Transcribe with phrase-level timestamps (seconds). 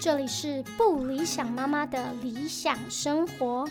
[0.00, 3.68] 这里是不理想妈妈的理想生活，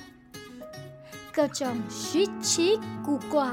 [1.31, 3.47] 各种稀奇古怪、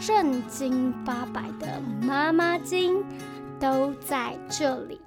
[0.00, 3.04] 正经八百的妈妈经
[3.60, 4.98] 都在这里。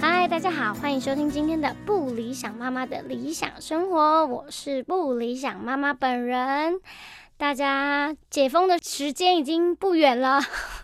[0.00, 6.80] 嗨，大家好，欢迎收听今天的不理想妈妈的理想生活，我是不理想妈妈本人。
[7.40, 10.38] 大家解封的时间已经不远了，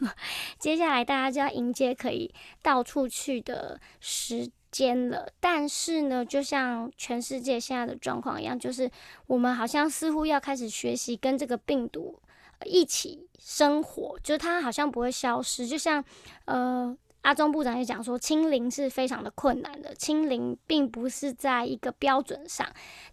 [0.58, 5.28] 接下来大家就要迎接可以到处去的时间了。
[5.38, 8.90] 但是呢，就像全世界现在的状况一样，就是
[9.26, 12.18] 我们好像似乎要开始学习跟这个病毒
[12.64, 15.66] 一起生活，就是它好像不会消失。
[15.66, 16.02] 就像
[16.46, 16.96] 呃。
[17.26, 22.64] 阿中部长也讲说，清零是非常的困难的，清零并不是在一个标准上，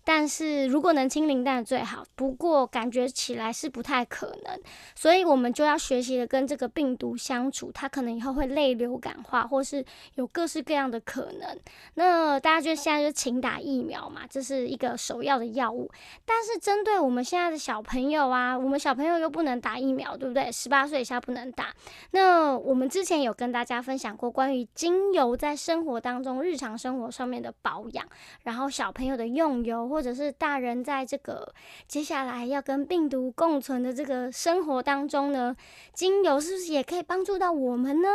[0.04, 2.06] 但是如果能清零，当然最好。
[2.14, 4.62] 不过感觉起来是不太可能，
[4.94, 11.60] 所以我们就要学习的跟这个病毒相处，它可能以后会类流感化，或是有各式各样的可能。
[11.96, 15.90] 那大家就现在就请打疫苗嘛，这是一个首要的药物。
[16.24, 20.52] 但是针对我们现在的小朋友啊，我们小朋友又不能打疫苗，对不对？
[20.52, 21.74] 十八岁以下不能打。
[22.12, 24.03] 那我们之前有跟大家分享。
[24.04, 28.06] 讲过关于精油在生活当中、日常生活上面的保养，
[28.42, 31.54] 然后小朋友的用油，或者是大人在这个
[31.88, 35.56] 接下来要跟病毒共存的这个生活当中呢，
[35.94, 38.10] 精油是不是也可以帮助到我们呢？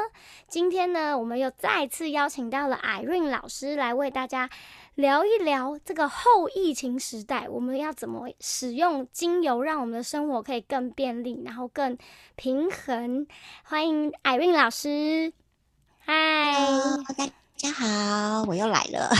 [0.46, 4.50] 今天呢，我们又再次邀请到了艾润老师来为大家
[4.94, 11.96] 聊一聊这个后疫情时代，我们要怎么使用精油，让我们的生活可以更便利，然后更
[12.36, 13.26] 平衡。
[13.64, 15.32] 欢迎艾润老师。
[16.10, 16.54] 嗨，
[17.18, 19.10] 大家好，我又来了。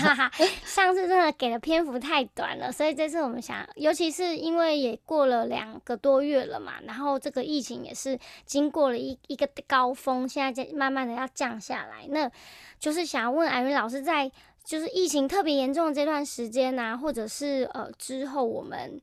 [0.66, 12.06] 上次真的给的篇幅太短了，所以这次我们想，尤其是因为也过了两个多月了嘛，然后这个疫情也是经过了一一个高峰，现在在慢慢的要降下来。
[12.10, 12.30] 那
[12.78, 14.30] 就是想要问艾云老师，在
[14.62, 19.00] 就是疫情特别严重的这段时间呢，或者是呃之后我们。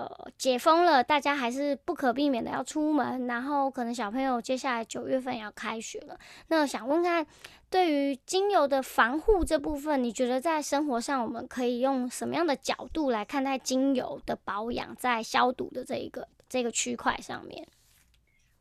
[0.00, 6.18] 呃，解封了，大家还是不可避免的要出门，然后可能小朋友接下来九月份要开学了。
[6.48, 7.26] 那想问看，
[7.68, 17.68] 对于精油的防护这部分，你觉得在生活上我们可以用什么样的角度来看待精油的保养，在消毒的这一个这个区块上面？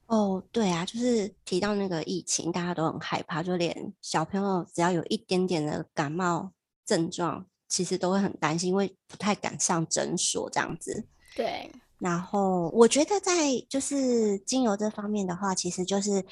[0.07, 6.51] 哦，对啊，就是提到那个疫情，大家都很害怕，就连小朋友只要有一点点的感冒
[6.85, 11.07] 症状，其实都会很担心，因为不太敢上诊所这样子。
[11.39, 13.33] 对，然后我觉得在
[13.69, 16.25] 就是精油这方面的话，其实就是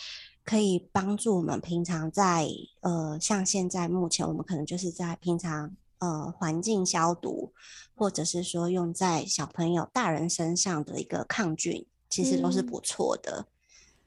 [0.44, 2.46] 可以帮助我们平常在
[2.82, 7.54] 呃，像现在目前我们可能就是在平常呃环境消毒，
[7.96, 13.46] 或者是说用在小朋友、大人身上的一个抗菌，其实都是不错的。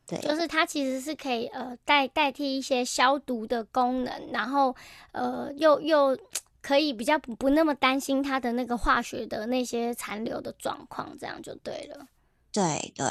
[0.06, 4.76] 对，就是它其实是可以呃代代替一些消毒的功能，然后
[5.12, 6.18] 呃又又。
[6.62, 12.06] 可以比较不不那么担心它的那个化学的那些残留的状况，这样就对了。
[12.52, 13.06] 对对，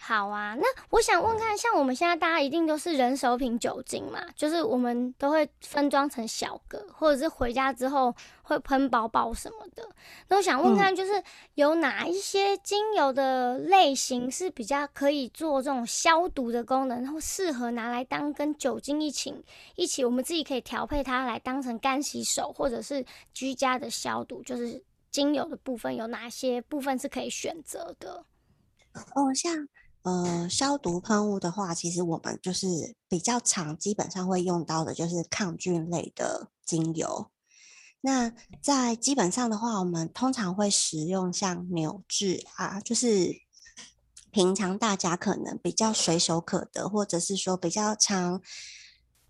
[0.00, 0.54] 好啊。
[0.54, 9.86] 那我想问看，像我们现在大家一定都是人手瓶酒精嘛，就是我们都会分装成小个，或者是回家之后会喷包包什么的。
[10.28, 11.22] 那我想问看，就是
[11.54, 19.34] 有哪一些精油的类型是比较可以做这种消毒的功能，然后适合拿来当跟酒精一起
[19.76, 28.24] 一起，我们自己可以调配它来当成干洗手，或者是居家的消毒，就是精油的部分有哪些部分是可以选择的？
[29.14, 29.68] 哦，像
[30.02, 37.30] 呃消毒喷雾的话，其实我们就是比较常，基本上会用到的就是抗菌类的精油。
[38.00, 38.32] 那
[38.62, 43.34] 在基本上的话，我们通常会使用像牛至啊，就是
[44.30, 48.40] 平常大家可能比较随手可得，或者是说比较常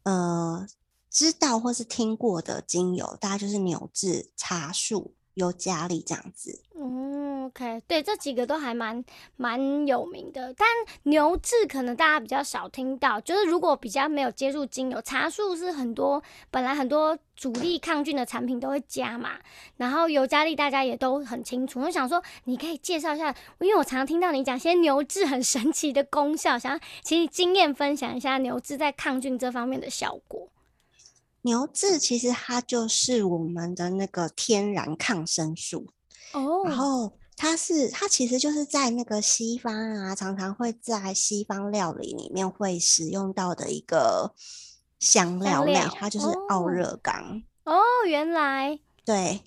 [0.03, 0.67] 呃
[1.09, 6.61] 知道或是听过的精油，大概就是牛至、茶树、尤加利这样子。
[6.79, 7.19] 嗯。
[7.49, 9.03] OK，对，这几个都还蛮
[9.37, 10.69] 蛮有名的，但
[11.05, 13.19] 牛至可能大家比较少听到。
[13.23, 19.31] 就是如果比较没有接触精油，茶树是很多本来很多主力抗菌的产品都会加嘛。
[19.79, 21.81] 然后尤加利大家也都很清楚。
[21.81, 30.51] 我想说，你可以介绍一下，因为我常常听到你讲些牛至很神奇的功效，想要请你经验分享一下牛至在抗菌这方面的效果。
[31.43, 35.87] 牛至其实它就是我们的那个天然抗生素
[36.33, 37.13] 哦，然后。
[37.41, 44.35] 它是，它其实就是在那个西方啊，常常会在西方料理里面会使用到的一个
[44.99, 47.41] 香料类，它就是奥热冈。
[47.63, 49.41] 哦，原来对，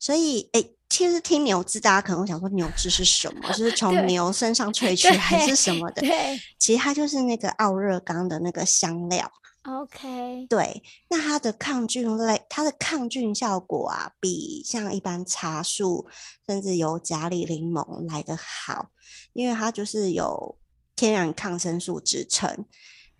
[0.00, 3.48] 所以诶，其实听牛脂，大家可能会想说牛脂是什么？
[3.52, 6.02] 就是 从牛身上萃取还是什么的？
[6.02, 9.30] 对其实它就是那个奥热冈的那个香料。
[9.66, 16.06] ，OK，对，那它的抗菌类，它的抗菌效果啊，比像一般茶树
[16.46, 18.90] 甚至有甲里柠檬来的好，
[19.32, 20.56] 因为它就是有
[20.94, 22.64] 天然抗生素支撑。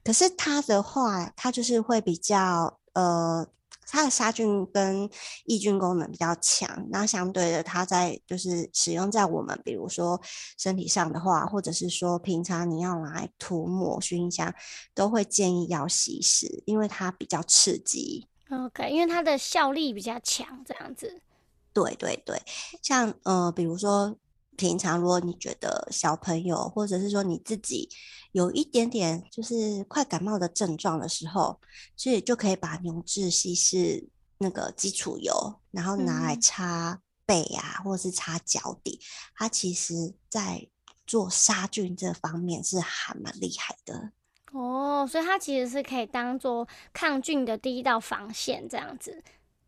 [0.04, 3.46] 可是它的话，它就是会比较呃，
[3.86, 5.08] 它的杀菌跟
[5.44, 6.86] 抑菌功能比较强。
[6.90, 10.20] 那相对的，它在就是使用在我们比如说
[10.58, 14.54] 身体上的话，或者是说平常你要拿来涂抹熏香，
[14.94, 18.26] 都会建议要稀释，因为它比较刺激。
[18.50, 21.20] OK，因为它的效力比较强，这样子。
[21.72, 22.40] 对对对，
[22.82, 24.16] 像呃，比如说
[24.56, 27.88] 平常如果你觉得小朋友，或者是说你自己
[28.32, 31.60] 有一点点就是快感冒的症状的时候，
[31.96, 34.08] 所以就可以把牛至稀释
[34.38, 39.00] 那个基础油，然后拿来嗯擦背啊，或者是擦脚底，
[39.34, 40.68] 它其实在
[41.06, 44.12] 做杀菌这方面是还蛮厉害的。
[44.52, 49.22] 哦，所以它其实是可以当做抗菌的第一道防线，这样子。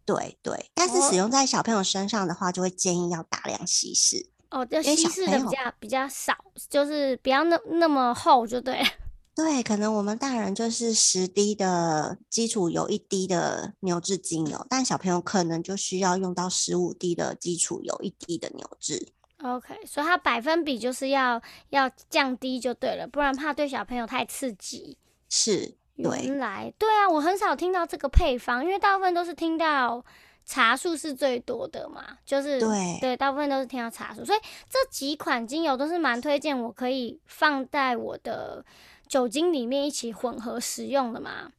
[0.04, 4.30] 对对，但是哦使用在小朋友身上的话，就会建议要大量稀释。
[4.50, 6.34] 哦，就稀释的比较比较少，
[6.70, 8.86] 就是不要那那么厚就对了。
[9.36, 19.12] 对，可能我们大人就是十滴的基础油，一滴的牛至精油，但小朋友可能就需要用到十五滴的基础油，一滴的牛至。
[19.44, 24.98] OK，所以它百分比就是要要降低就对了，不然怕对小朋友太刺激。
[25.28, 30.04] 是，对，原来对啊，我很少听到这个配方，因为大部分都是听到
[30.48, 38.64] 茶树是最多的嘛，就是对对，大部分都是听到茶树，所以这几款精油都是蛮推荐，我可以放在我的
[39.06, 41.52] 酒精里面一起混合使用的嘛。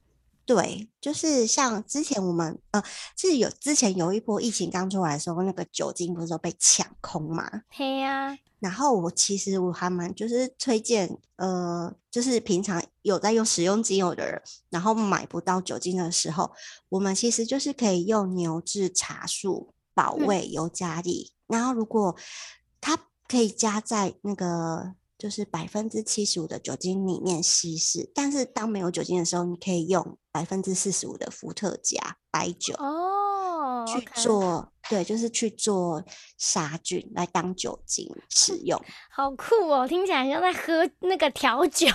[0.49, 2.83] 对，就是像之前我们呃，
[3.15, 7.47] 是有之前有一波疫情刚出来的时候，那个酒精不是都被抢空嘛？
[7.69, 14.41] 嘿呀、然后我其实我还蛮就是推荐，呃，就是平常有在用使用精油的人，
[14.71, 16.51] 然后买不到酒精的时候，
[16.89, 22.15] 我们其实就是可以用牛至茶树、保卫、尤加利，然后如果
[22.81, 22.97] 它
[23.27, 32.73] 可以加在那个就是百分之七十五的酒精里面稀释，但是当没有酒精的时候，你可以用百分之四十五的伏特加白酒。
[32.75, 36.03] 哦去做对，就是去做
[36.37, 38.81] 杀菌来当酒精使 用。
[39.11, 41.87] 好酷哦，听起来像在喝那个调酒，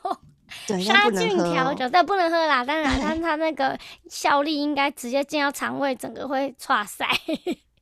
[0.66, 2.64] 对，但杀菌调酒，但不能喝啦。
[2.64, 3.78] 当然，它它那个
[4.08, 7.06] 效力应该直接进到肠胃，整个会 岔塞。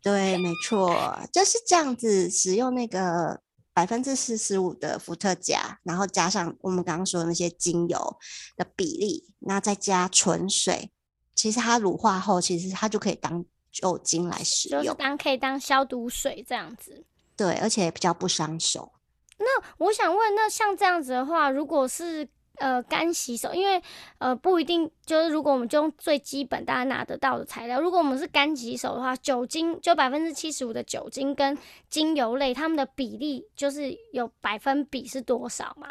[0.03, 3.41] 对，没错，就是这样子使用那个
[3.81, 8.19] 百分之四十五的伏特加，然后加上我们刚刚说的那些精油
[8.55, 10.91] 的比例，那再加纯水，
[11.35, 13.43] 其实它乳化后，其实它就可以当
[13.73, 14.95] 酒精来使就是用。
[14.97, 17.07] 当可以当消毒水这样子。
[17.35, 18.93] 对，而且比较不伤手。
[19.39, 19.47] 那
[19.79, 22.29] 我想问，那像这样子的话，如果是
[22.61, 23.83] 呃干洗手，因为
[24.19, 31.59] 呃不一定，就是如果我们就用最基本大家拿得到的材料，如果我们是干洗手的话，酒精就百分之七十五的酒精跟
[31.89, 35.89] 精油类，它们的比例就是有百分比是多少吗？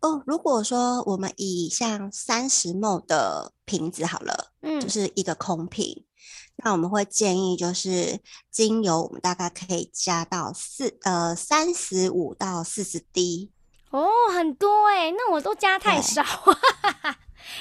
[0.00, 6.04] 哦，如果说我们以像三十 ml 的瓶子好了，嗯就，是一个空瓶，
[6.62, 8.20] 那我们会建议就是
[8.50, 13.50] 精油，我们大概可以加到四呃三十五到四十滴。
[13.90, 17.18] 哦，很多哎、那我都加太对少，啊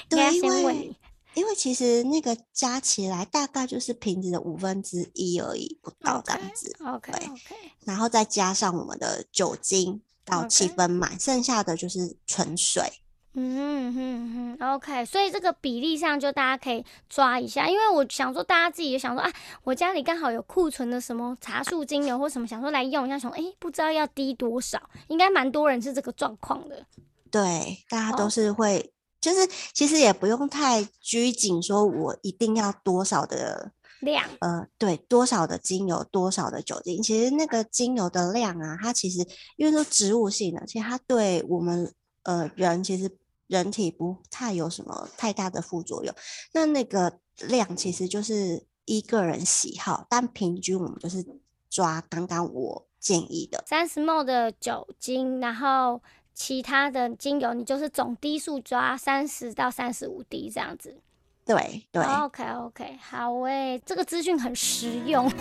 [0.10, 0.96] 对，该因为。
[1.34, 6.76] 因为其实那个加起来大概就是瓶子的五分之一而已，不到这样子。
[6.84, 7.56] OK 对 OK，
[7.86, 12.92] 然后再加上我们的酒精到七分满，剩下的就是纯水。
[13.40, 19.32] 嗯哼哼，OK，所以这个比例上就大家可以抓一下，因为我想说大家自己也想说啊，
[19.64, 26.84] 我家里刚好有库存的什么茶树精油或什么，想说来用一下，想说诶不知道要滴多少，应该蛮多人是这个状况的。
[27.30, 28.18] 对，大家哦。
[28.18, 28.92] 都是会，
[29.22, 34.28] 就是其实也不用太拘谨，说我一定要多少的量。
[34.40, 39.20] 呃，对，多少的精油，多少的酒精，其实那个精油的量啊，它其实
[39.58, 43.16] 因为说植物性的，其实它对我们呃人其实
[43.48, 46.14] 人体不太有什么太大的副作用。
[46.54, 51.26] 那那个量其实就是依个人喜好，但平均我们就是
[51.70, 53.64] 抓刚刚我建议的。
[53.68, 56.02] 三十 ml 的酒精，然后
[56.34, 61.02] 其他的精油你就是总滴数抓三十到三十五滴这样子。
[61.46, 65.32] 对对，OK OK，好诶，这个资讯很实用。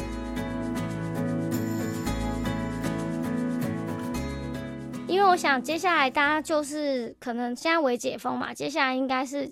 [5.08, 9.50] 因为我想接下来大家就是可能现在为解封嘛，接下来应该是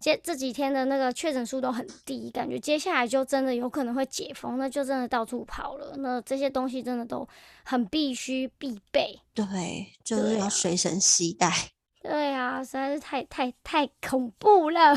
[0.00, 5.94] 接这几天的那个确诊数都很低，感觉接下来就真的有可能会解封，那就真的到处跑了。
[5.98, 7.28] 那这些东西真的都
[7.62, 9.20] 很必须必备。
[9.34, 11.52] 对，就是要随身携带，
[12.02, 14.96] 对啊，实在是太太太恐怖了。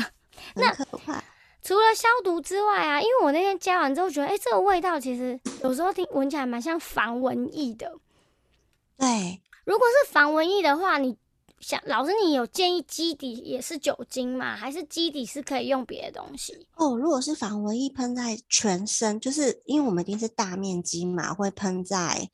[0.54, 1.22] 那可怕。
[1.62, 7.92] 除了消毒之外啊，因为我那天加完之后觉得，哎、这个味道其实有时候听闻起来蛮像防蚊液的。
[8.96, 11.16] 对，如果是防蚊液的话，你
[11.60, 14.56] 想老师，你有建议基底也是酒精吗？
[14.56, 16.66] 还是基底是可以用别的东西？
[16.76, 22.30] 哦，如果是防蚊液喷在全身，就是因为我们一定是大面积嘛，会喷在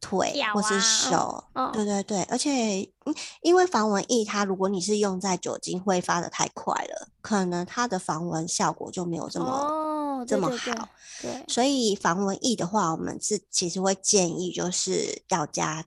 [0.00, 1.44] 腿或是手。
[1.54, 10.88] 哦对对对，而且嗯，因为防蚊液它如果你是用在酒精挥发的太快了，可能它的防蚊效果就没有这么、哦，这么对对对好。
[11.22, 15.84] 对，所以防蚊液的话，我们是其实会建议就是要加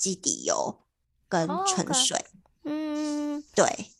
[0.00, 0.80] 基底油
[1.28, 2.24] 跟哦纯水。
[2.64, 3.92] 嗯，对，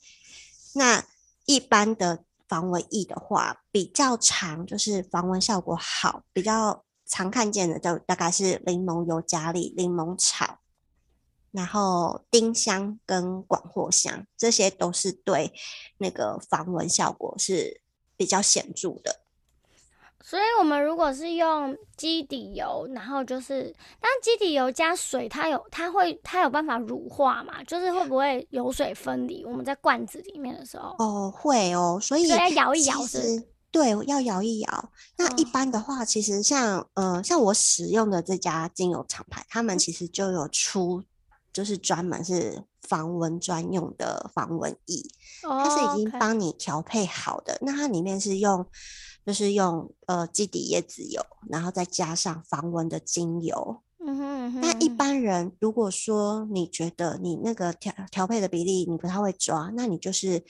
[0.75, 1.04] 那
[1.45, 10.59] 一般的防蚊液的话，比较长就是防蚊效果好，比较常看见的就大概是柠檬油加利、柠檬草，
[11.50, 15.52] 然后丁香跟广藿香，这些都是对
[15.99, 17.83] 那个防蚊效果是
[18.16, 19.20] 比较显著的。
[20.23, 27.65] 所以我们如果是用基底油，然后就是，但基底油加水，它有它会它有办法乳化嘛？
[27.65, 29.45] 就是会不会油水分离？
[29.45, 34.93] 我们在罐子里面的时候，哦，会哦，所以要摇一摇是对，要摇一摇。
[35.17, 41.03] 那一哦般的话，其实像呃，像我使用的这家精油厂牌，他们其实就有出，
[41.53, 45.03] 就是专门是防蚊专用的防蚊液，
[45.43, 47.59] 它是哦已经帮你调配好的。
[47.63, 48.67] 那它里面是用，
[49.25, 53.83] 就是用呃基底椰子油，然后再加上防蚊的精油。
[54.03, 60.43] 嗯哼嗯哼，那一般人如果说你觉得你那个调调配的比例你不太会抓，那你就是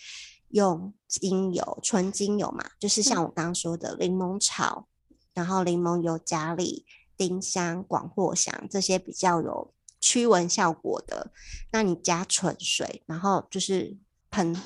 [0.50, 4.86] 用精油纯精油嘛，就是像我刚刚说的柠檬草，
[5.34, 11.30] 然后柠檬油加利、丁香、广藿香这些比较有驱蚊效果的，
[11.72, 13.96] 那你加纯水，然后就是
[14.30, 14.56] 喷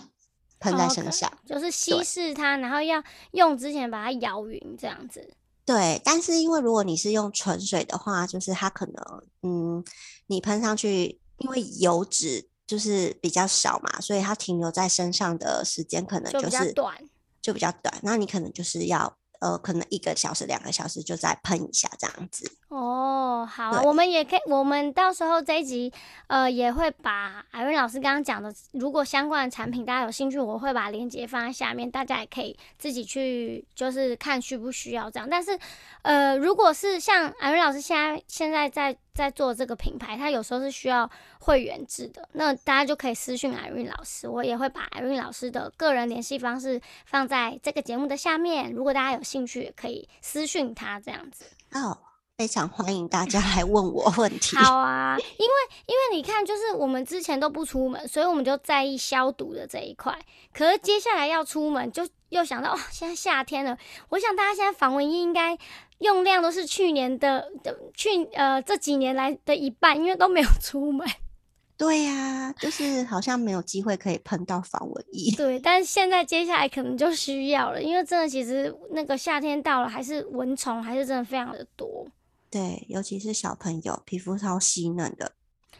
[0.60, 1.30] 喷在身上。
[1.44, 5.34] 就是稀释它，然后要用之前把它摇匀，这样子。
[5.66, 9.84] 对，但是因为如果你是用纯水的话，就是它可能，嗯，
[10.26, 17.02] 你喷上去，因为油脂就是比较少嘛，所以它停留在身上的时间可能就就是短
[17.40, 17.98] 就比较短。
[18.02, 22.50] 那你可能就是要，呃，可能一个小时、两个小时就再喷一下这样子。
[22.68, 25.92] 哦，好啊，我们也可以，我们到时候这一集，
[26.28, 35.28] 呃，也会把艾瑞老师刚刚讲的，如果相关的产品大家有兴趣，我会把链接放在下面，大家也可以自己去，就是看需不需要这样。
[35.30, 35.58] 但是，
[36.00, 51.44] 呃，如果是像艾瑞老师现在现在在在做这个品牌，它有时候是需要会员制的，那大家就可以私讯艾瑞老师，我也会把艾瑞老师的个人联系方式放在这个节目的下面，如果大家有兴趣，也可以私讯他这样子。
[51.72, 51.96] 哦，
[52.36, 54.56] 非常欢迎大家来问我问题。
[54.56, 55.52] 好啊，因为
[55.86, 60.18] 因为你看，就是我们之前都不出门，所以我们就在意消毒的这一块。
[60.52, 62.04] 可是接下来要出门，就
[62.38, 63.76] 又想到哦， 现在夏天了，
[64.08, 65.56] 我想大家现在防蚊液应该
[65.98, 71.08] 用量都是去年的的去呃这几年来的一半，因为都没有出门。
[71.76, 75.34] 对呀、就是好像没有机会可以喷到防蚊液。
[75.36, 82.06] 对，但是现在接下来可能就需要了，因为真的其实那个夏天到了，还是蚊虫还是真的非常的多。
[82.48, 85.32] 对，尤其是小朋友，皮肤超细嫩的。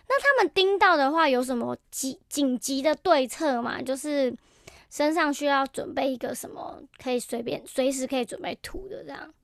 [0.09, 3.81] 那他们叮到的话，有什么急紧急的对策吗？
[3.81, 4.37] 就是
[4.95, 9.35] 身上需要准备一个什么，可以随便随时可以准备涂的这样。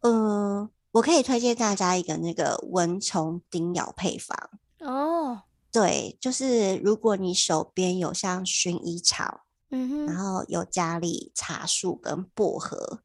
[0.00, 4.34] 呃，我可以推荐大家一个那个蚊虫叮咬配方。
[4.80, 13.02] 哦，对，就是如果你手边有像薰衣草，嗯哼，然后有加利、茶树跟薄荷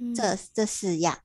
[0.00, 1.20] 嗯这这四样，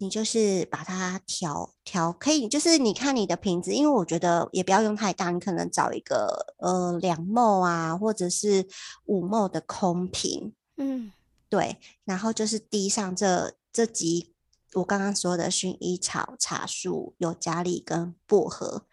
[0.00, 8.66] 你就是把它调调，可以就是你看你的瓶子，因为我觉得也不要用太大，你可能找一个呃两沫啊，或者是
[9.04, 11.12] 五沫的空瓶，嗯。
[11.50, 14.32] 对，然后就是滴上这这几
[14.74, 18.86] 我刚刚说的薰衣草、茶树、尤加利跟薄荷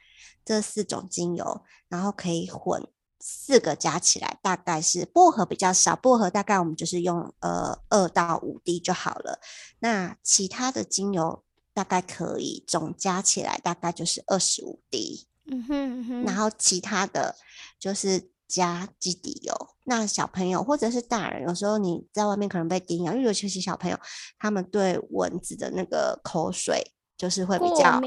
[0.43, 2.87] 这四种精油，然后可以混
[3.29, 9.41] 四个加起来，大概是薄荷比较少，薄荷大概我们就是用呃二到五滴就好了。
[9.79, 11.43] 那其他的精油
[11.74, 15.27] 大概可以总加起来大概就是二十五滴。
[15.50, 17.36] 嗯哼嗯哼，然后其他的
[17.77, 19.53] 就是加基底油。
[19.84, 24.00] 那小朋友或者是大人，有时候你在外面可能被叮咬，因为尤其是小朋友，
[24.39, 28.01] 他们对蚊子的那个口水就是会比过较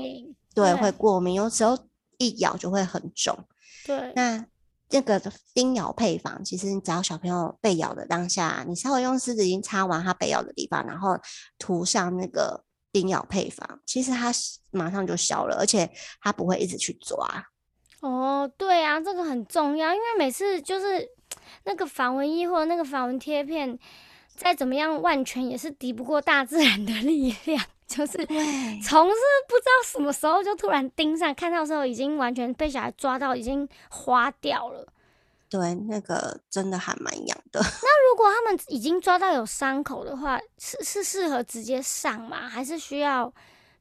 [0.54, 1.78] 对会过敏，有时候
[2.16, 3.38] 一咬就会很肿。
[3.86, 4.46] 对，那
[4.90, 5.22] 这个
[5.54, 11.16] 叮咬配方，其实你只要小朋友被咬的当下，你稍微用湿纸巾擦完他被咬的地方，然后
[11.58, 14.32] 涂上那个叮咬配方，其实它
[14.72, 15.88] 马上就消了，而且
[16.20, 17.16] 它不会一直去抓。
[18.00, 21.08] 哦，对啊，这个很重要，因为每次就是
[21.64, 23.78] 那个防蚊液或者那个防蚊贴片，
[24.34, 27.64] 再怎么样万全也是敌不过大自然的力量。
[27.90, 29.16] 就是从是
[29.48, 34.86] 不知道什么时候就突然盯上，看到时候已经完全被小孩抓到，已经花掉了。
[35.48, 37.58] 对，那个真的还蛮痒的。
[37.82, 42.48] 那如果他们已经抓到有伤口的话，是是适合直接上吗？
[42.48, 43.34] 还是需要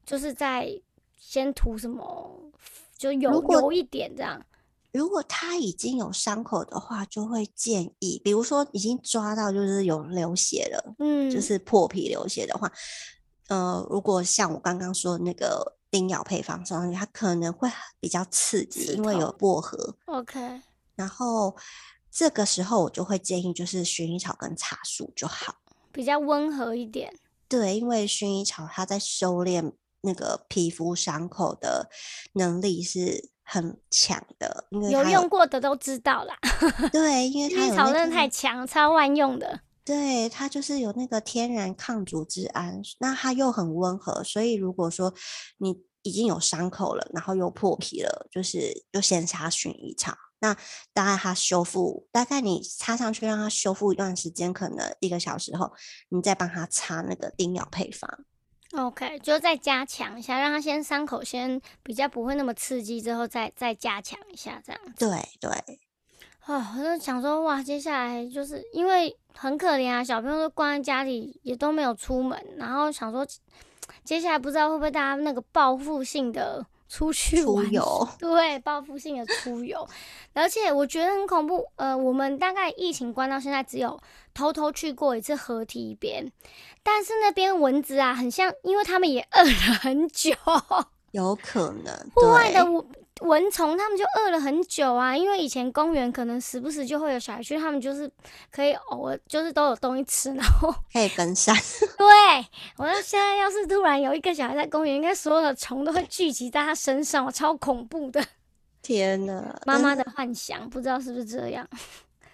[0.04, 0.68] 就是在
[1.16, 2.50] 先涂什么，
[2.98, 4.44] 就油油一点这样？
[4.92, 12.68] 如果他已经有伤口的话，就会建议，比如说已经抓到就是有流血了，嗯，就是破皮流血的话。
[13.50, 19.96] 呃，如果像我刚刚说那个叮咬配方上去，它可能会比较刺激，因为有薄荷。
[20.06, 20.62] OK。
[20.94, 21.56] 然后
[22.12, 25.56] 这个时候我就会建议，就是薰衣草跟茶树就好，
[25.90, 27.12] 比较温和一点。
[27.48, 31.90] 对，因为薰衣草它在修炼那个皮肤伤口的
[32.34, 36.38] 能力是很强的，因为有用过的都知道啦。
[36.92, 39.62] 对，因为薰衣草真的太强，超万用的。
[39.84, 45.12] 对它就是有那个天然抗组织胺，那它又很温和，所以如果说
[45.58, 50.14] 你已经有伤口了，然后又破皮了，就是就先擦薰衣草。
[50.42, 50.56] 那
[50.94, 55.70] 大概它修复，大概你擦上去让它修复一段时间，可能一个小时后，
[56.08, 58.24] 你再帮它擦那个叮咬配方。
[58.72, 64.80] OK，就再加强一下，让它先伤口先比较不会那么刺激，之后再再加强一下这样。
[64.96, 65.08] 对
[65.40, 65.50] 对。
[66.46, 73.26] 啊，我就想说，哇，接下来就是因为很可怜啊，小朋友都关在家里，也都没有出门，然后想说，
[74.04, 79.88] 接下来不知道会不会大家那个报复性的出去出游， 对，报复性的出游，
[80.32, 81.66] 而且我觉得很恐怖。
[81.76, 83.98] 呃，我们大概疫情关到现在，只有
[84.34, 86.30] 偷偷去过一次河堤边，
[86.82, 90.34] 但是那边蚊子啊，很像，因为他们也饿了很久，
[91.12, 92.84] 有可能户外的我。
[93.20, 98.10] 蚊虫他们就饿了很久啊，因为以前公园可能时不时就会有小孩去，他们就是
[98.50, 101.54] 可以偶尔就是都有东西吃，然后可以分散。
[101.98, 102.06] 对，
[102.76, 108.24] 我说现在要是突然有一个小孩在公园，应该所有的虫都会聚集在他身上，我超恐怖的。
[108.82, 111.68] 天呐，妈妈的幻想，不知道是不是这样？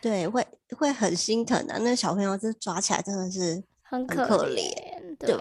[0.00, 0.46] 对，会
[0.76, 1.76] 会很心疼的。
[1.80, 4.72] 那小朋友这抓起来真的是很可怜，
[5.18, 5.34] 对。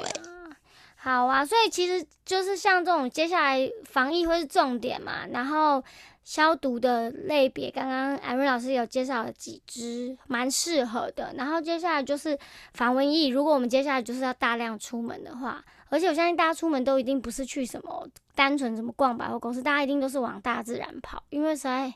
[1.06, 5.84] 好啊，所以其实就是像这种接下来防疫会是重点嘛，然后
[6.24, 11.32] 消毒的类别，刚刚艾瑞老师有介绍了几支，蛮适合的。
[11.38, 12.36] 然后接下来就是
[12.74, 21.94] 防蚊疫，如果我们接下来就是要大量出门的话，而且我相信大家出门都一定不是去什么单纯什么逛百货公司，大家一定都是往大自然跑，因为实在。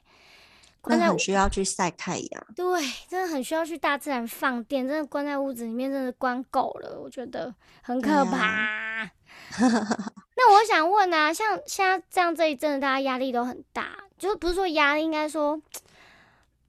[0.81, 4.87] 关在很需要去晒太阳，对，真的很需要去大自然放电。
[4.87, 9.09] 真的关在屋子里面，真的关够了，我觉得很可怕。
[9.59, 15.61] 那我想问啊，像现在这样这一阵，大家压力都很大，就是不是说压力，应该说。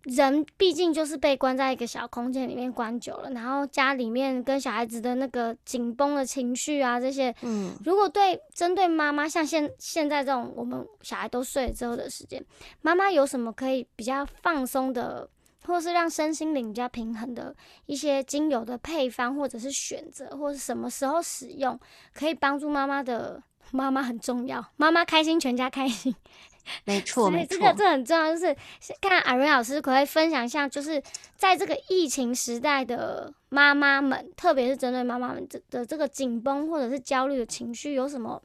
[0.05, 12.43] 人毕竟就是被关在一个小空间里面关久了，然后家里面跟小孩子的那个紧绷的情绪啊，这些，嗯，如果对针对妈妈，像现现在这种我们小孩都睡了之后的时间，
[12.81, 15.29] 妈妈有什么可以比较放松的，
[15.67, 21.79] 或是让身心灵比较平衡的一些精油的配方，或者是选择，或者什么时候使用，
[22.15, 26.15] 可以帮助妈妈的妈妈很重要，妈妈开心，全家开心。
[26.85, 28.55] 没错，没错，这个这很重要，就是
[29.01, 31.03] 看阿瑞老师可以分享一下，就是
[31.37, 38.41] 在这个疫情时代的妈妈们，特别是针对妈妈们的的这个紧绷或者是焦虑的情绪，有什么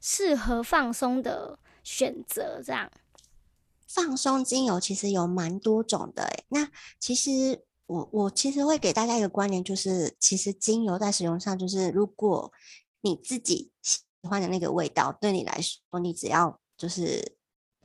[0.00, 2.62] 适合放松的选择？
[2.64, 2.90] 这样
[3.86, 12.50] 放松精油其实有蛮多种的，诶，那其实我我其实会给大家一个观念，就是其实精油在使用上，就是如果
[13.02, 17.36] 你自己喜欢的那个味道，对你来说，你只要就是。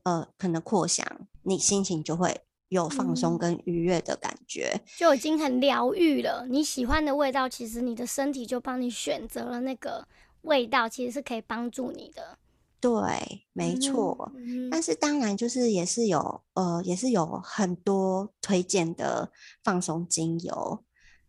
[0.08, 1.04] 呃，可能扩香，
[1.42, 6.46] 你心情就会有放松跟愉悦的感觉，就已经很疗愈了。
[6.48, 10.08] 你喜欢的味道，其实你的身体就帮你选择了那个
[10.42, 12.38] 味道，其实是可以帮助你的。
[12.80, 14.32] 对，没错。
[14.70, 19.32] 但是当然，就是也是有呃，也是有很多推荐的
[19.64, 20.84] 放松精油，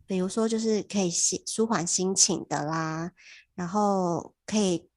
[0.07, 3.13] 比如说就是可以心舒缓心情的啦，
[3.55, 4.91] 然后可以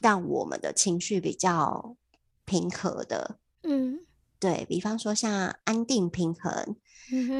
[0.00, 1.96] 让我们的情绪比较。
[2.48, 3.98] 平和的，嗯，
[4.38, 6.76] 对比方说像安定平衡，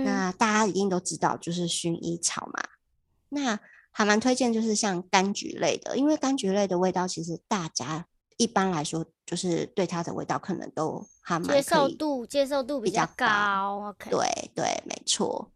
[0.05, 2.61] 那大家一定都知道就是薰衣草嘛。
[3.29, 3.57] 那
[3.93, 8.05] 还蛮推荐就是像柑橘类的，因为柑橘类的味道其实大家
[8.37, 13.89] 一般来说，就是对它的味道可能都还蛮接受度接受度比较高高。
[13.91, 15.53] OK，对对，没错。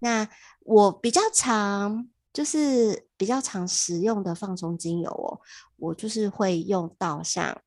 [0.00, 0.28] 那
[0.64, 5.40] 我比较常就是比较常使用的放松精油哦，
[5.76, 7.62] 我就是会用到像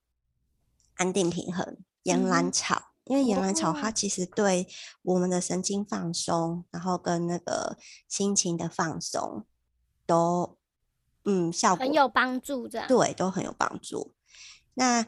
[0.95, 4.67] 安定平衡、岩嗯兰草，因为岩兰草它哦其实对
[5.01, 9.45] 我们的神经放松，然后跟那个心情的放松
[10.05, 10.57] 都
[11.25, 12.87] 嗯效果很有帮助这样。
[12.87, 14.13] 对，都很有帮助。
[14.75, 15.03] 那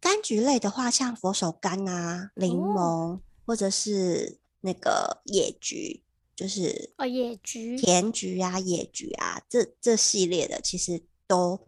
[0.00, 6.04] 柑橘类的话，像佛手柑啊、柠哦檬，或者是那个野橘，
[6.38, 11.58] 就是哦，野菊甜菊啊、野菊啊，这这系列的其实都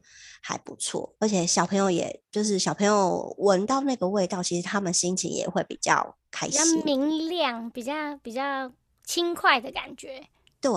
[0.41, 1.13] 还不错。
[1.19, 6.85] 而且小朋友也就是小朋友闻到那个味道，其实他们心情也会比较开比较心。
[6.85, 8.73] 明亮，比较比较
[9.05, 10.23] 轻快的感觉。
[10.61, 10.71] 对，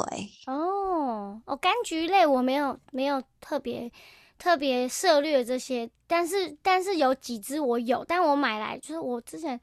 [0.48, 3.92] 哦哦，柑橘类我没有没有特别
[4.40, 9.62] 特别涉略这些，但是但是有几支我有，但我买来就是我之前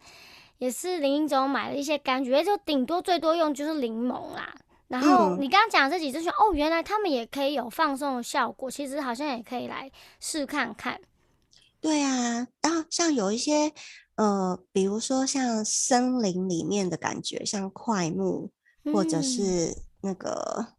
[0.60, 4.54] 也是林英总买了一些柑橘类，就顶多最多用就是柠檬啦。
[4.88, 11.00] 然后嗯你刚刚讲的这几支选哦，原来他们也可以有放松的效果，其实好像也可以来试看看。
[11.80, 13.72] 对啊，然后像有一些
[14.16, 18.50] 呃，比如说像森林里面的感觉，像快木
[18.92, 20.74] 或者嗯是那个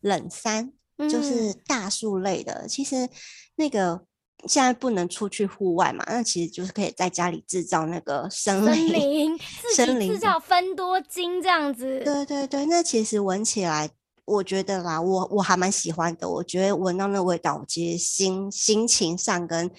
[0.00, 2.66] 冷杉，就是嗯大树类的。
[2.66, 3.10] 其实
[3.56, 4.06] 那个
[4.46, 9.38] 现在不能出去户外嘛，那其实就是可以在家里制造那个森森林。
[9.74, 12.00] 森林制造分多精这样子。
[12.04, 13.90] 对对对，那其实闻起来，
[14.24, 16.28] 我觉得啦，我我还蛮喜欢的。
[16.28, 19.70] 我觉得闻到那味道，我其实心心情上跟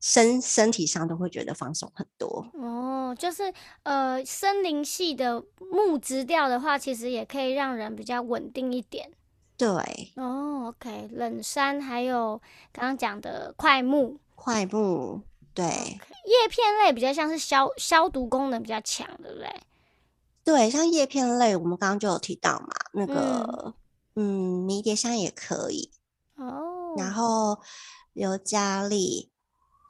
[0.00, 2.46] 身身体上都会觉得放松很多。
[2.54, 3.52] 哦，就是
[3.82, 9.10] 呃，森林系的木质调的话，其实也可以让人比较稳定一点。
[9.58, 12.40] 对，哦，OK，冷杉还有
[12.72, 15.20] 刚刚讲的快木，快木，
[15.52, 15.64] 对。
[15.64, 19.60] 叶片类比较像是消消毒功能比较强，对不对？
[20.44, 23.74] 对，像叶片类，我们刚刚就有提到嘛，那个
[24.14, 25.90] 嗯，迷迭香也可以，
[26.36, 27.12] 哦，然。
[27.12, 27.58] 后
[28.14, 29.30] 尤加利、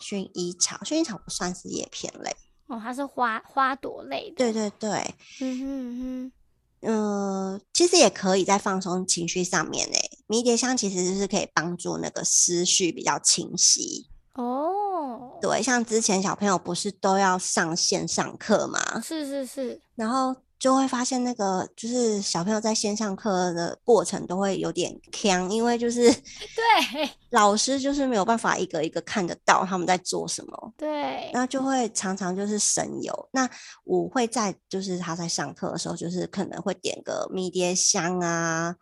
[0.01, 2.37] 薰衣草，薰衣草不算是叶片类。
[2.67, 4.37] 哦，它是花花朵类的。
[4.37, 6.33] 对对对，嗯哼
[6.83, 10.11] 嗯嗯，其实也可以在放松情绪上面诶。
[10.27, 14.07] 迷迭香其实就是可以帮助那个思绪比较清晰。
[14.35, 30.73] 哦，对，像之前小朋友不是都要上线上课嘛，是是是，然后就会发现那个就是小朋友在线上课的过程都会有点呛，因为就是对 老师就是没有办法一个一个看得到他们在做什么。
[30.77, 33.29] 对，那就会常常就是神游。
[33.33, 33.49] 那
[33.85, 38.75] 我会在就是他在上课的时候，就是可能会点个迷迭香啊、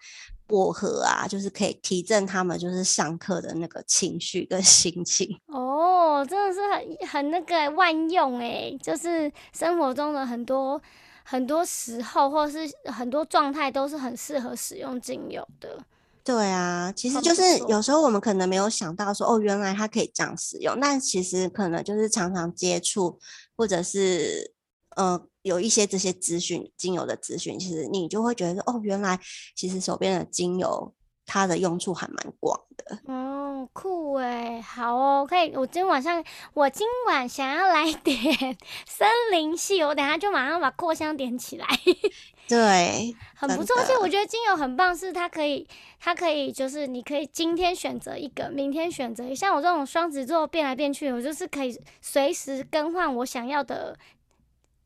[0.47, 5.39] 薄荷啊，就是可以提振他们就是上课的那个情绪跟 心情。
[5.49, 10.81] 哦，真的是很很那个万用诶，就是生活中的很多
[11.29, 15.85] 很多时候，或是很多状态，都是很适合使用精油的。
[16.23, 20.79] 对啊，其实就是有时候我们可能没有想到说，哦，原来它可以这样使用。
[20.81, 23.19] 但其实可能就是常常接触，
[23.57, 24.55] 或者是
[24.97, 29.19] 呃有一些这些资讯、精油的资讯，其实你就会觉得说，哦，原来
[29.57, 30.95] 其实手边的精油
[31.27, 32.99] 它的用处还蛮广的。
[33.07, 35.53] 哦，酷哎，好哦，可以。
[35.57, 41.67] 我今天晚上，我今晚想要来 点森林系，我等下就马上把扩香点起来。
[42.49, 45.67] 对，很不错，而且我觉得精油很棒，是它可以，
[45.99, 49.35] 它可以就是你可以今天选择一个，明天选择一个。
[49.35, 53.99] 像我这种双子座变来变去，我就是可以随时更换我想要的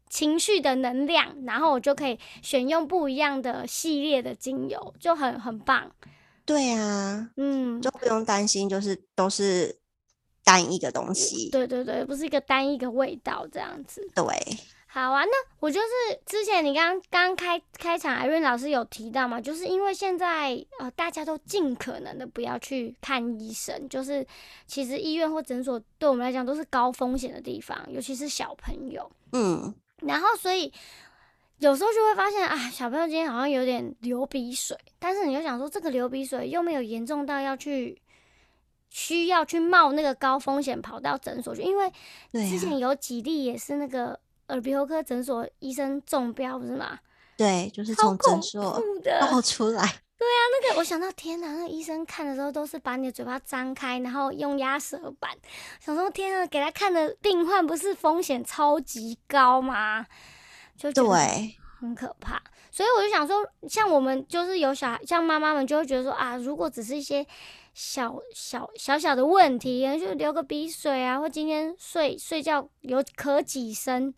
[0.08, 5.90] 情绪的能量，然后我就可以选用不一样的系列的精油，就很很棒。
[6.50, 9.78] 对啊，嗯，就不用担心，就是都是
[10.42, 11.48] 单一个东西。
[11.50, 14.04] 对对对，不是一个单一个味道这样子。
[14.16, 14.24] 对，
[14.88, 15.86] 好啊，那我就是
[16.26, 24.26] 之前你刚刚开开场，艾瑞老师有提到嘛，就是因为现在呃大家都尽可能的不要去看医生，就是
[24.66, 29.08] 其实医院或诊所对我们来讲都是高风险的地方，尤其是小朋友。
[29.30, 30.72] 嗯，然后所以
[31.60, 38.02] 有时候就会发现啊，小朋友今天好像有点流鼻水，但是你又想说这个流鼻水又没有严重到要去。
[38.92, 41.88] 需要去冒那个高风险跑到诊所去，因为
[42.32, 44.18] 对啊，之前有几例也是那个
[44.48, 46.98] 耳鼻喉科诊所医生中标，不是吗？
[47.36, 48.82] 对，就是从诊所。
[49.20, 49.82] 爆出来。
[50.18, 55.30] 那个我想到，天哪，那个医生看的时候都是把你的嘴巴张开，然后用压舌板，
[55.78, 60.04] 想说天啊，给他看的病患不是风险超级高吗？
[60.80, 62.42] 就觉得对，很可怕。
[62.72, 67.26] 所以我就想说，像我们就是有小孩，像妈妈们就会觉得说啊，如果只是一些
[67.74, 74.14] 小小小小的问题，就流个鼻水啊，或今天睡睡觉有咳几声，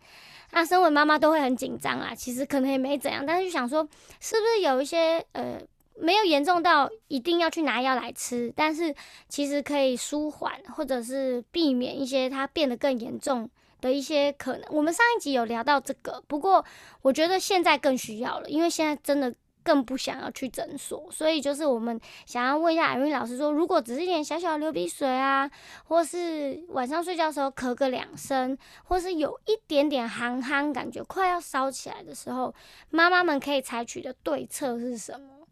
[0.53, 2.15] 那身为妈妈都会很紧张啊。
[2.15, 3.83] 其实可能也没怎样，但是就想说，
[4.21, 5.59] 是不是有一些呃
[5.97, 8.95] 没有严重到一定要去拿药来吃，但是
[9.29, 13.49] 其实可以舒缓或者是避免一些它变得更严重
[13.83, 14.63] 的一些可能。
[14.71, 16.65] 我们上一集有聊到这个，不过
[17.03, 19.35] 我觉得现在更需要了，因为现在真的。
[19.65, 25.49] 更不想要去诊所，所以就是我们想要问一下艾瑞老师说，如果只是一点小小流鼻水啊，
[25.85, 32.53] 或是晚上睡觉的时候咳个两声，或是有一点点寒寒感觉快要烧起来的时候，
[32.91, 35.47] 妈妈们可以采取的对策是什么？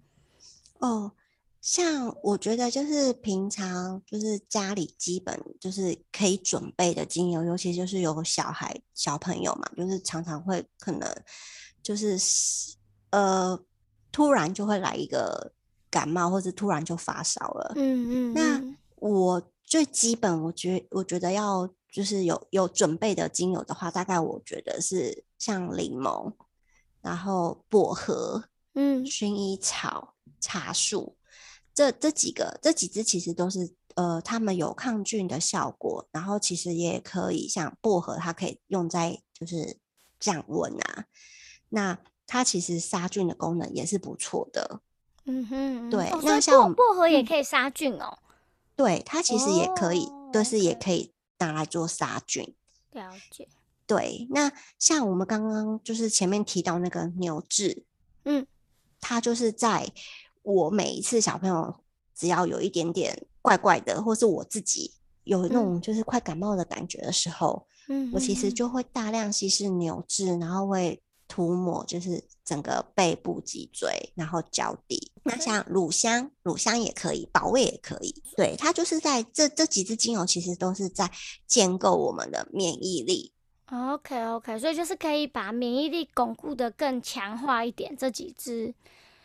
[0.81, 1.13] 哦，
[1.61, 11.09] 像我觉得就是平常就是家里基本就是可以准备的精油，尤其就是有小孩小朋友嘛，就是常常会可能
[11.83, 12.19] 就是
[13.11, 13.59] 呃。
[14.13, 15.53] 突然就会来一个
[15.89, 17.73] 感冒，或者突然就发烧了。
[17.77, 18.35] 嗯嗯。
[18.35, 18.61] 那
[18.97, 26.33] 我最基本，我觉我觉得要就是有有准备的精油的话，大概我觉得是像柠檬，
[27.01, 28.43] 然后薄荷，
[28.75, 31.17] 嗯，薰衣草、茶树，
[31.75, 39.79] 这这几个这几支其实都是呃，它们有抗菌的效果，然后其实也可以像薄荷，它可以用在就是
[40.19, 41.07] 降温啊。
[41.71, 44.81] 那它其实杀菌的功能也是不错的，
[45.25, 46.11] 嗯哼，对。
[46.23, 48.19] 那像薄荷也可以杀菌哦。
[48.77, 52.55] 对，它其实也可以，就是也可以拿来做杀菌。
[52.93, 53.49] 了解。
[53.87, 57.85] 对，那像我们刚刚就是前面提到那个牛至，
[58.25, 58.47] 嗯，
[59.01, 59.93] 它就是在
[60.43, 61.75] 我每一次小朋友
[62.15, 64.93] 只要有一点点怪怪的，或是我自己
[65.25, 71.03] 有那种就是快感冒的感觉的时候，嗯，我其实就会大量稀释牛至，然后会。
[71.33, 75.13] 涂抹就是整个背部、脊椎，然后脚底。
[75.23, 78.13] 那像乳香，乳香也可以，保胃也可以。
[78.37, 81.09] 对，它就是在这这几支精油，其实都是在
[81.47, 83.33] 建构我们的免疫力。
[83.67, 87.97] OK OK，所以就是可以把免疫力巩固的更强化一点。
[87.97, 88.75] 这几支，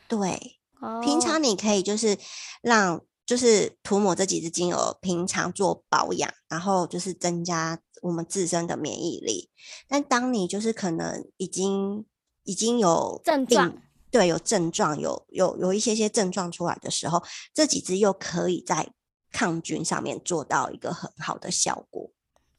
[0.08, 0.58] 对，
[1.04, 2.18] 平常你可以就是
[2.62, 3.02] 让。
[3.28, 9.50] 就是涂抹这几支精油，平常做保养，然后就是增加我们自身的免疫力。
[9.88, 12.06] 但当你就是可能已经
[12.44, 13.76] 已经有症状，
[14.12, 18.94] 对，有症状，有有有一些些症状出来的时候，这几支又可以在
[19.32, 22.12] 抗菌上面做到一个很好的效果。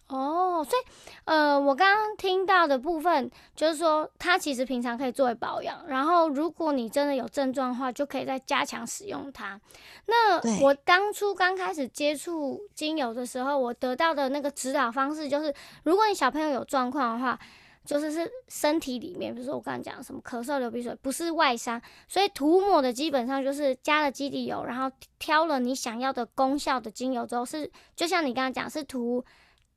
[0.09, 0.83] 哦，所以，
[1.25, 9.61] 呃，我刚刚听到的部分就是说，它其实平常可以作为保养，然后如果你真的有症状的话，就可以再加强使用它。
[10.07, 17.37] 那我当初刚开始接触精油的时候，我得到的那个指导方式就是，如果你小朋友有状况的话，
[17.85, 24.89] 就是是身体里面，比如说我刚刚讲什么咳嗽、流鼻水，不是外伤，所以涂抹的基本上就是加了基底油，然后
[25.19, 29.25] 挑了你想要的功效的精油之后，是就像你刚刚讲，是涂。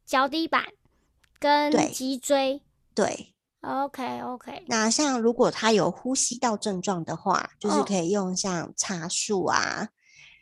[0.09, 0.65] 脚底板
[1.37, 2.63] 跟脊椎，
[2.95, 4.65] 对，OK OK。
[4.67, 9.89] 那像如果他有呼吸道症状的话，就是可以用像茶树啊，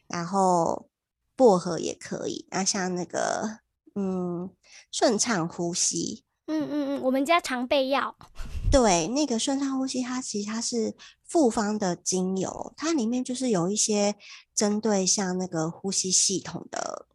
[0.08, 0.90] 然后
[1.36, 2.48] 薄荷也可以。
[2.50, 3.60] 那像那个，
[3.96, 4.50] 嗯，
[4.90, 8.16] 顺畅呼吸，嗯嗯嗯，我们家常备药。
[8.72, 14.16] 对，那个顺畅呼吸，它其实它是复方的精油，它里面就是有一些
[14.56, 17.06] 针对像那个呼吸系统的，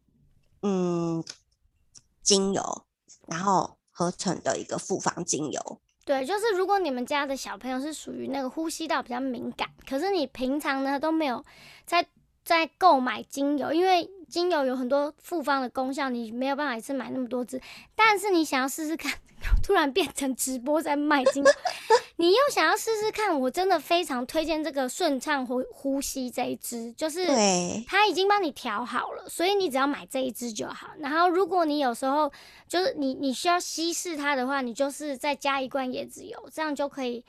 [0.61, 1.23] 嗯。
[2.23, 2.85] 精油，
[3.27, 5.79] 然后合成的一个复方精油。
[6.05, 11.45] 对，就是如果你们家的小朋友是属于那个呼吸道比较敏感，可是你平常呢都没有
[11.85, 12.05] 在
[12.43, 17.61] 在购买精油，因为精油有很多复方的功效，你没有办法一次买那么多支。
[17.95, 19.13] 但是你想要试试看，
[19.61, 21.51] 突然变成直播在卖精油。
[22.17, 27.27] 你又想要试试看，我真的非常推荐这个顺畅呼呼吸这一支，就是
[27.87, 30.91] 它已经帮你调好了，所以你只要买这一支就好。
[30.99, 32.31] 然后如果你有时候
[32.67, 37.23] 就是你你需要稀释它的话，你就是再加一罐椰子油，这样就可以。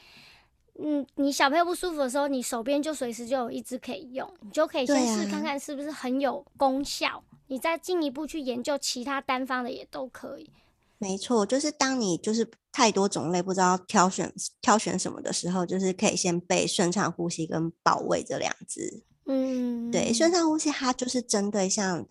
[0.77, 10.50] 嗯，你小朋友不舒服的时候，你手边就随时就有一支可以用，你就可以先试看看是不是很有功效，你再进一步去研究其他单方的也都可以。
[10.98, 19.04] 没错，就是当你就是太多种类不知道挑选挑选什么的时候，就是可以先备顺畅呼吸跟保卫这两支。
[19.26, 22.07] 嗯，对，顺畅呼吸它就是针对像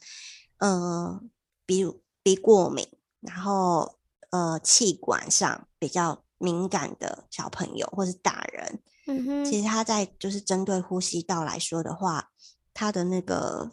[0.60, 1.22] 呃
[1.66, 2.88] 比如鼻过敏，
[3.22, 3.96] 然后
[4.30, 8.80] 呃气管上比较敏感的小朋友或是大人。
[9.08, 12.32] 嗯哼，其实它在就是针对呼吸道来说的话，
[12.74, 13.72] 它的那个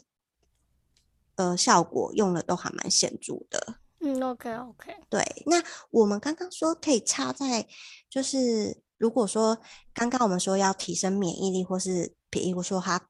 [1.37, 3.80] 呃效果用了都还蛮显著的。
[4.01, 7.67] 嗯，OK OK，对，那我们刚刚说可以插在，
[8.09, 9.59] 就是如果说
[9.93, 13.09] 刚刚我们说要提升免疫力，或是比如说他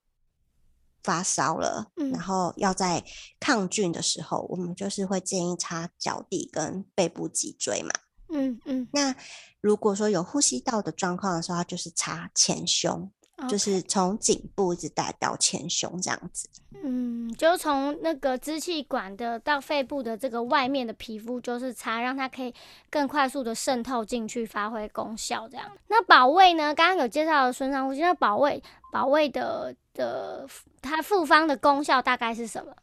[1.03, 2.11] 发烧了，嗯。
[2.11, 3.05] 然后要在
[3.39, 7.91] 抗菌的时候，我们就是会建议擦脚底跟背部脊椎嘛。
[8.33, 9.15] 嗯嗯，那
[9.61, 13.11] 如果说有呼吸道的状况的时候，它就是擦前胸，
[13.49, 16.49] 就是从颈部一直带到前胸这样子。
[16.83, 22.55] 嗯，就从那个支气管的到肺部的这个外面的皮肤，就是擦，让它可以
[22.89, 25.47] 更快速的渗透进去，发挥功效。
[25.49, 26.75] 这样，那保卫呢？
[26.75, 30.49] 刚刚有介绍的孙上呼吸，那保卫保卫的的
[30.81, 32.75] 它复方的功效大概是什么？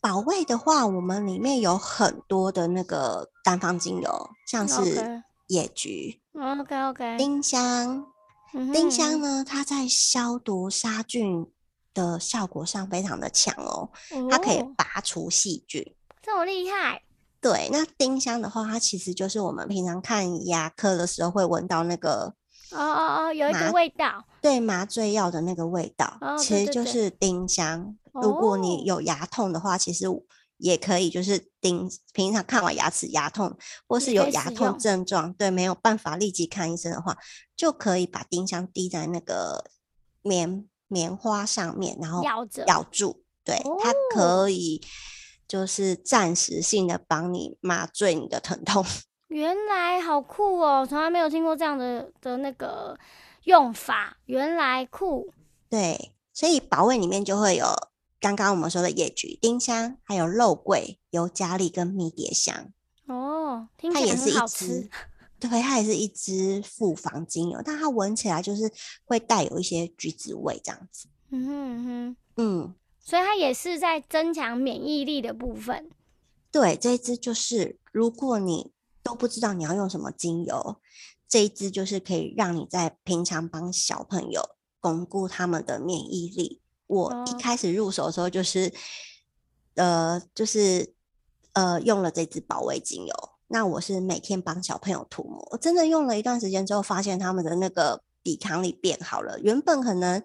[0.00, 8.06] 保卫的话，我们里面有很多的那个单方精油，像是野菊、OK OK，丁香。
[8.58, 11.46] 嗯丁香呢，它在消毒杀菌
[11.92, 13.90] 的效果上非常的强哦，
[14.30, 14.72] 它可以哦。
[14.76, 15.94] 拔除细菌。
[16.22, 17.02] 这么厉害，
[17.40, 22.34] 对，那丁香的话，它其实就是我们平常看牙科的时候会闻到那个
[22.72, 27.96] 哦哦哦，有一个味道，对麻醉药的那个味道，哦其实就是丁香。
[28.12, 28.82] 如果你哦。
[28.86, 30.06] 有牙痛的话，其实
[30.58, 37.16] 也可以就是丁，平常看完牙齿牙痛，或是有牙痛症状，对，没有办法立即看医生的话，
[37.56, 39.70] 就可以把丁香滴在那个
[40.22, 44.80] 棉棉花上面，然后咬着咬住，对，它哦可以
[45.46, 48.84] 就是暂时性的帮你麻醉你的疼痛。
[49.28, 52.96] 原来好酷哦，从来没有听过这样的的那个
[53.42, 55.32] 用法，原来酷。
[55.68, 57.66] 对，所以保卫里面就会有
[58.34, 62.72] 刚刚我们说的野菊、丁香，还有肉桂、尤加利跟迷迭香，
[63.06, 64.90] 哦，听起来它也是一支。，
[65.38, 68.72] 对，它也是一支复方精油，但它闻起来就是
[69.04, 71.08] 会带有一些橘子味这样子。
[71.30, 75.90] 嗯哼嗯哼，嗯，所以它也是在增强免疫力的部分。
[76.50, 80.76] 对，这一支就是如果你都不知道你要用什么精油，
[81.28, 84.42] 这一支就是可以让你在平常帮小朋友
[84.80, 86.62] 巩固他们的免疫力。
[86.86, 88.72] 我一哦开始入手的时候就是，
[89.74, 90.94] 呃，就是
[91.52, 93.14] 呃用了这支保卫精油。
[93.48, 99.38] 那我是每天帮小朋友涂抹，我真的用了一段时间之后，发现他们的那个抵抗力变好了。
[99.40, 100.20] 原本可能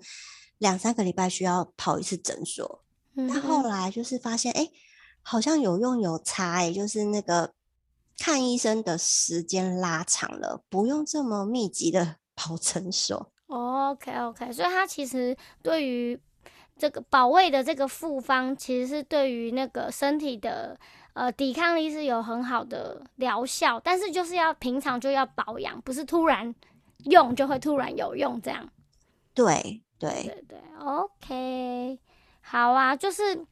[0.58, 2.84] 两三个礼拜需要跑一次诊所，
[3.16, 4.70] 嗯但后哼来就是发现，哎、
[5.22, 7.54] 好像有用有差、欸，就是那个
[8.18, 13.32] 看医生的时间拉长了，不用这么密集的 跑诊所。
[13.48, 16.20] OK OK，所以它其实对于
[16.82, 20.76] 这个保卫的这个复方，其实是对于那个身体的
[21.14, 26.56] 呃抵抗力是有很好的疗效，但是就是要平常就要保养，不是突然
[27.06, 28.68] 用就会突然有用这样。
[29.36, 32.00] 对对，对对，OK，
[32.42, 33.46] 好啊，就是，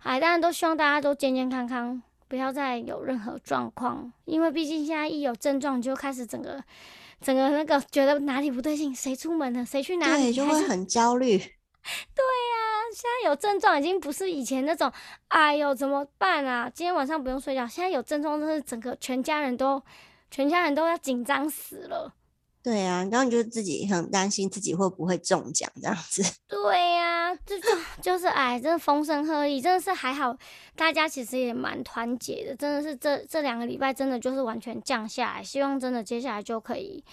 [0.00, 6.62] 哎，当然都希望大家都健健康康，不要再有任何状况，因为毕竟现在一有症状，就开始整个
[7.22, 11.40] 整个那个觉得哪里不对劲，谁出门了，谁去哪，里，就会很焦虑。
[12.94, 14.90] 现在有症状已经不是以前那种，
[15.28, 16.70] 哎呦怎么办啊？
[16.72, 19.82] 今天晚上不用睡觉，现在有症状，就是整个全家人都
[20.30, 22.14] 全家人都要紧张死了。
[22.62, 26.22] 对啊，然后你就自己很担心自己会不会中奖这样子。
[26.48, 27.68] 对呀、这就
[28.00, 30.34] 就是哎，真的风声鹤唳，真的是还好，
[30.74, 37.04] 大家其实也蛮团结的，真的是这这两个礼拜真的就是完全降下来，希望真的接下来就可以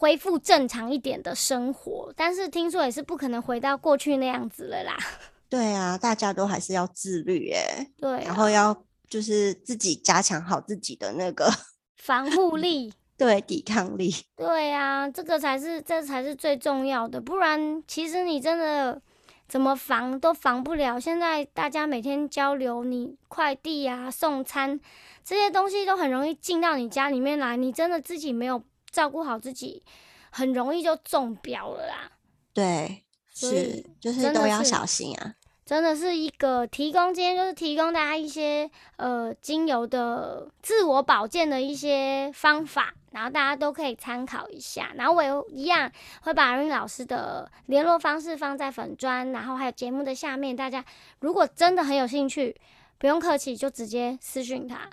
[0.00, 4.96] 恢复正常一点的生活，但是听说也是不可能回到过去那样子了啦。
[5.50, 11.50] 对啊，大家都还是要自律哎，对啊、然后要就是自己加强好自己的那个
[11.98, 12.94] 防护力。
[13.18, 14.14] 对抵抗力。
[14.36, 19.02] 对啊、这个才是这才是最重要的，不然其实你真的
[19.48, 21.00] 怎么防都防不了。
[21.00, 24.78] 现在大家每天交流，你快递啊、送餐
[25.24, 29.82] 这些东西都很容易进到你家里面来，你真的自己没有照顾好自己，
[30.30, 32.12] 很容易就中标了啦。
[32.52, 35.34] 对，是就是都要小心啊。
[35.64, 44.90] 真的是一个提供，今天就是提供大家一些呃精油的自我保健的一些方法，然后大家都可以参考一下。
[44.94, 50.82] 然后我也一样会把 Rain 老师的联络方式放在粉砖，然后还有节目的下面，大家
[51.20, 52.58] 如果真的很有兴趣，
[52.96, 54.88] 不用客气，就直接私讯他。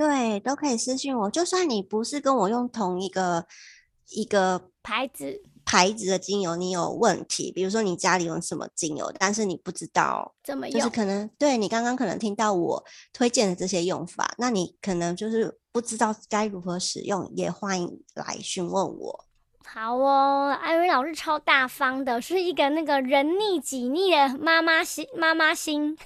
[0.00, 3.44] 对，都可以私信我，就算你不是跟我用同一个
[4.08, 12.82] 一个牌子牌子的精油，你有问题，比如说你家里用什么精油，但是你不知道，怎么用，就是可能对你刚刚可能听到我
[13.12, 19.26] 推荐的这些用法，那你可能就是不知道该如何使用，也欢迎来询问我。
[19.66, 25.98] 好哦，艾瑞老师超大方的，是一个那个人逆己逆的妈妈心妈妈心。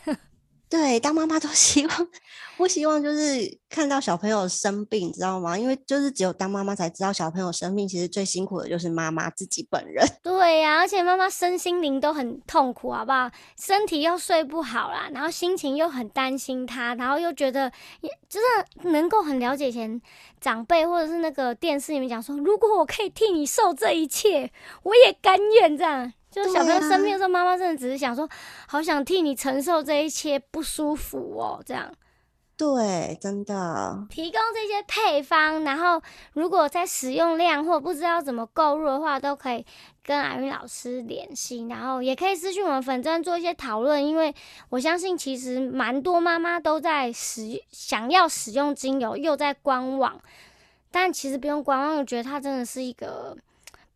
[0.69, 2.09] 对，当妈妈都 希望
[2.57, 5.57] 不希望就是看到小朋友生病，知道吗？
[5.57, 10.05] 因为就是只有当妈妈才知道小朋友生病，其实最辛苦的就是妈妈自己本人。
[10.23, 13.31] 对呀，而且妈妈身心灵都很痛苦，好不好？
[13.57, 17.71] 身体又睡不好啦，然后心情又很担心他，然后又觉得，
[18.29, 20.01] 真的能够很了解以前
[20.41, 24.51] 长辈或者是那个电视里面讲说，如果我可以替你受这一切，
[24.83, 26.13] 我也甘愿这样。
[26.35, 28.29] 就是小朋友生病的时候，妈妈真的只是想说，
[28.67, 31.89] 好想替你承受这一切不舒服哦，这样。
[32.57, 34.07] 对，真的。
[34.11, 39.65] 提供这些配方，然后如果在使用量或不知道怎么购入的话，都可以
[40.05, 44.35] 跟阿云老师联系，然后也可以私讯我们粉专做一些讨论，因为
[44.71, 50.21] 我相信其实蛮多妈妈都在使想要使用精油，又在观望，
[50.91, 53.37] 但其实不用观望，我觉得它真的是一个。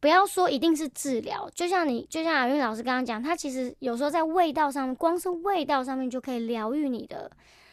[0.01, 7.28] 不要说一定是治疗，就像你，就像阿韵老师刚刚讲，他其实有时候在味道上面，光是味道上面就可以疗愈你的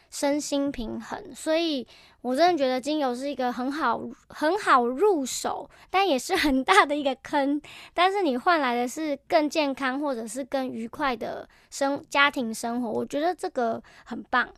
[0.10, 1.36] 身心平衡。
[1.36, 1.86] 所以
[2.22, 7.62] 我真的觉得精油是一个很好很好入手，但也是很大的一个坑。
[7.94, 14.50] 但是你换来的是更健康或者是更愉快的生家庭生活，我觉得这个很棒。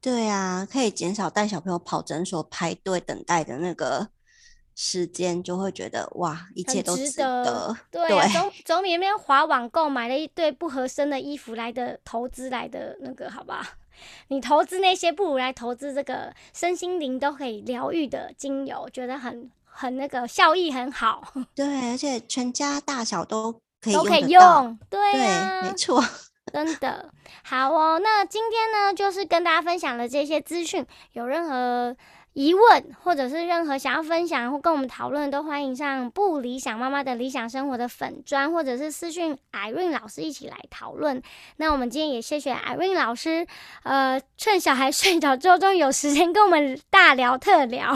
[0.00, 4.08] 对啊，可以减少带小朋友跑诊所排队等待的那个。
[4.78, 7.74] 时间就会觉得哇，一切都值得。
[7.90, 13.66] 对，总总比那边滑网购买了一堆不合身的衣服来的投资来的那个好吧？
[14.28, 21.32] 你投资那些，不如来投资这个身心灵都可以疗愈的精油，觉得很很那个效益很好。
[21.54, 23.50] 对，而且全家大小都
[23.80, 24.78] 可以都可以用。
[24.90, 25.00] 对，
[25.62, 26.04] 没错，
[26.52, 27.10] 真的
[27.42, 27.98] 好哦。
[27.98, 31.96] 那今天呢，就是跟大家分享了这些资讯，有任何。
[32.36, 41.22] 疑问或者是任何想要分享或跟我们讨论，都欢迎上不理想妈妈的理想生活的粉砖，或者是私讯 Irene 老师一起来讨论。
[41.56, 43.46] 那我们今天也谢谢 Irene 老师，
[43.84, 47.94] 呃，趁小孩睡着之后，终于有时间跟我们大聊特聊。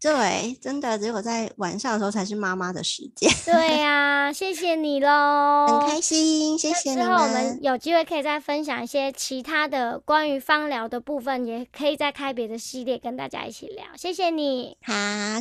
[0.00, 3.30] 对，真的只有在晚上的时候才是妈妈的时间。
[3.44, 13.84] 对呀，谢谢你喽，很开心，谢谢你之后我们有机会可以再分享一些其他的关于芳疗的部分，也可以再开别的系列跟大家一起聊。
[13.94, 14.92] 谢谢你，好，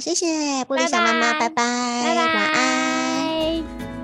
[0.02, 0.26] 谢谢，
[0.66, 3.99] 玻璃小妈妈，拜拜，拜拜，晚安。